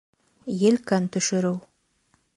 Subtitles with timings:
[0.69, 1.55] Елкән төшөрөү